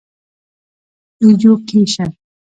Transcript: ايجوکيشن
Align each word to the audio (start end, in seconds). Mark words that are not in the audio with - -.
ايجوکيشن 1.23 2.09